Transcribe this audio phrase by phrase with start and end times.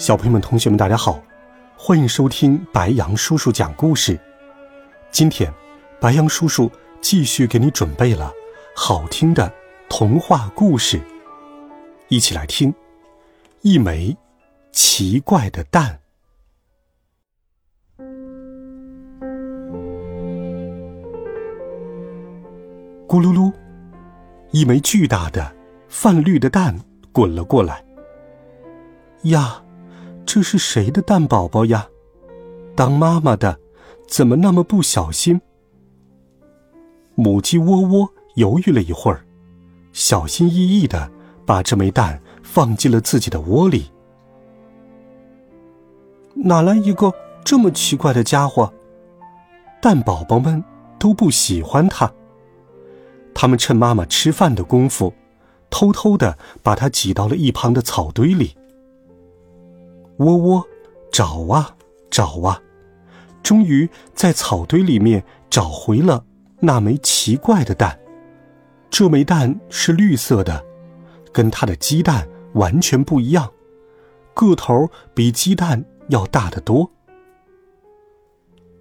[0.00, 1.22] 小朋友们、同学们，大家好，
[1.76, 4.18] 欢迎收听白羊叔叔讲故事。
[5.10, 5.52] 今天，
[6.00, 8.32] 白羊叔叔继续给你准备了
[8.74, 9.52] 好听的
[9.90, 10.98] 童话故事，
[12.08, 12.72] 一起来听
[13.60, 14.16] 《一枚
[14.72, 16.00] 奇怪的蛋》。
[23.06, 23.52] 咕噜噜，
[24.50, 25.54] 一枚巨大的
[25.90, 26.74] 泛绿的蛋
[27.12, 27.84] 滚了过来。
[29.24, 29.62] 呀！
[30.32, 31.88] 这是谁的蛋宝宝呀？
[32.76, 33.58] 当妈妈的
[34.06, 35.40] 怎么那么不小心？
[37.16, 39.26] 母鸡窝窝犹豫了一会儿，
[39.92, 41.10] 小心翼翼的
[41.44, 43.90] 把这枚蛋放进了自己的窝里。
[46.36, 47.12] 哪来一个
[47.44, 48.72] 这么奇怪的家伙？
[49.82, 50.62] 蛋宝宝们
[50.96, 52.08] 都不喜欢它。
[53.34, 55.12] 他们趁妈妈吃饭的功夫，
[55.70, 58.54] 偷偷的把它挤到了一旁的草堆里。
[60.20, 60.68] 窝窝，
[61.10, 61.74] 找啊
[62.10, 62.60] 找啊，
[63.42, 66.22] 终于在草堆里面找回了
[66.58, 67.98] 那枚奇怪的蛋。
[68.90, 70.62] 这枚蛋是绿色的，
[71.32, 73.50] 跟它的鸡蛋完全不一样，
[74.34, 76.90] 个头比鸡蛋要大得多。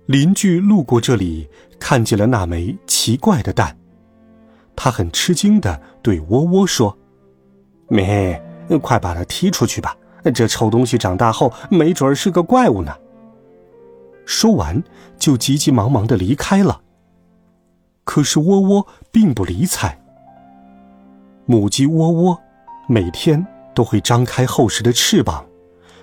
[0.08, 1.48] 邻居路过这里，
[1.80, 3.78] 看见了那枚奇怪的蛋，
[4.76, 6.98] 他很吃惊的对窝窝说
[7.88, 8.44] ：“咩，
[8.82, 9.96] 快把它踢出去吧。”
[10.34, 12.96] 这臭东西长大后，没准是个怪物呢。
[14.26, 14.84] 说完，
[15.18, 16.82] 就急急忙忙的离开了。
[18.04, 20.00] 可是窝窝并不理睬。
[21.46, 22.40] 母鸡窝窝
[22.88, 25.46] 每天都会张开厚实的翅膀，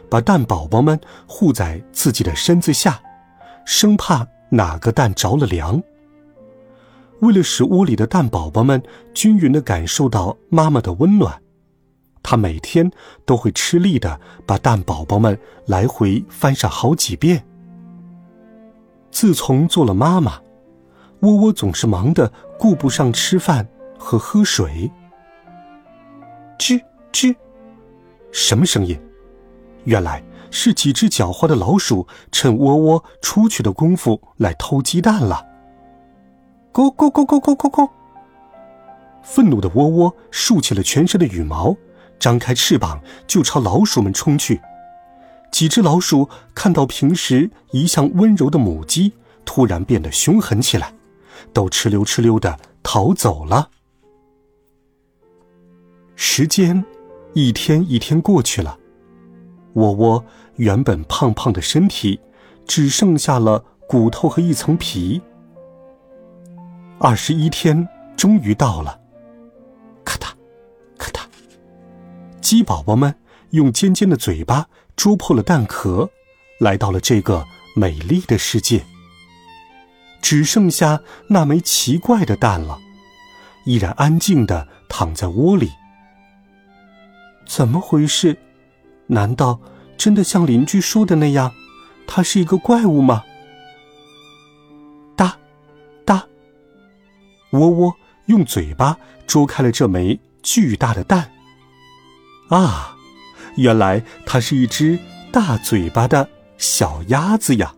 [0.08, 3.00] 把蛋宝宝们护在自己的身子下，
[3.64, 5.80] 生怕哪个蛋着了凉。
[7.20, 8.82] 为了使窝里的蛋宝宝们
[9.14, 11.40] 均匀的感受到妈妈的温暖。
[12.28, 12.90] 他每天
[13.24, 17.46] 都会吃力的把蛋宝宝们来回翻上好几遍。
[19.12, 20.40] 自从做了妈妈，
[21.20, 24.90] 窝窝总是忙得顾不上吃饭和喝水。
[26.58, 26.82] 吱
[27.12, 27.32] 吱，
[28.32, 29.00] 什么声音？
[29.84, 30.20] 原来
[30.50, 35.46] 是几只狡猾的老鼠趁窝窝出去的功夫来偷鸡蛋了。
[36.72, 37.88] 咕咕咕咕咕咕咕！
[39.22, 41.76] 愤怒的窝窝竖起了全身的羽毛。
[42.18, 44.60] 张开翅膀就朝老鼠们冲去，
[45.52, 49.12] 几只老鼠看到平时一向温柔的母鸡
[49.44, 50.92] 突然变得凶狠起来，
[51.52, 53.70] 都哧溜哧溜的逃走了。
[56.16, 56.84] 时间
[57.34, 58.78] 一天一天过去了，
[59.74, 60.24] 窝窝
[60.56, 62.18] 原本胖胖的身体
[62.66, 65.20] 只剩下了骨头和一层皮。
[66.98, 68.98] 二十一天终于到了。
[72.46, 73.16] 鸡宝宝们
[73.50, 76.08] 用尖尖的嘴巴啄破了蛋壳，
[76.60, 78.86] 来到了这个美丽的世界。
[80.22, 82.78] 只剩下那枚奇怪的蛋了，
[83.64, 85.72] 依然安静的躺在窝里。
[87.48, 88.36] 怎么回事？
[89.08, 89.60] 难道
[89.98, 91.52] 真的像邻居说的那样，
[92.06, 93.24] 它是一个怪物吗？
[95.16, 95.36] 哒，
[96.04, 96.24] 哒，
[97.50, 97.92] 窝窝
[98.26, 98.96] 用嘴巴
[99.26, 101.32] 啄开了这枚巨大的蛋。
[102.48, 102.96] 啊，
[103.56, 104.98] 原来它是一只
[105.32, 107.74] 大嘴巴的小鸭子呀！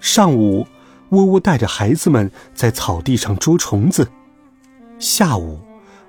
[0.00, 0.66] 上午，
[1.10, 4.04] 窝窝带着孩子们在草地上捉虫子；
[4.98, 5.60] 下午，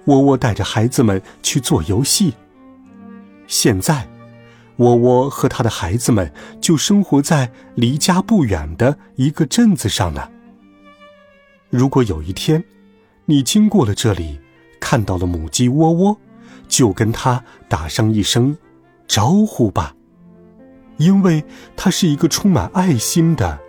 [0.05, 2.33] 窝窝带着孩子们去做游戏。
[3.47, 4.07] 现在，
[4.77, 6.29] 窝窝和他的孩子们
[6.59, 10.29] 就生活在离家不远的一个镇子上呢。
[11.69, 12.61] 如果有一天，
[13.25, 14.39] 你经过了这里，
[14.85, 16.15] 看到了母鸡窝窝，
[16.67, 18.55] 就跟它打上一声
[19.07, 19.95] 招呼吧，
[20.97, 21.43] 因为
[21.75, 23.59] 它是一个充满爱心的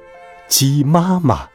[0.46, 1.48] 鸡妈妈。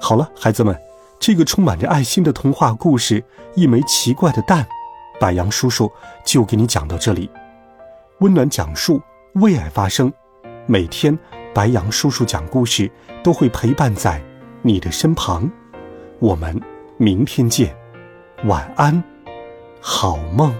[0.00, 0.74] 好了，孩子们，
[1.20, 3.20] 这个充满着爱心的童话故事
[3.54, 4.64] 《一枚奇怪的蛋》，
[5.20, 5.92] 白杨叔叔
[6.24, 7.30] 就给你讲到这里。
[8.20, 8.98] 温暖讲述，
[9.34, 10.10] 为爱发声，
[10.64, 11.18] 每天
[11.54, 12.90] 白杨叔叔讲故事
[13.22, 14.22] 都会陪伴在
[14.62, 15.46] 你的身旁。
[16.18, 16.58] 我们
[16.96, 17.76] 明天见，
[18.44, 19.02] 晚安，
[19.80, 20.54] 好梦。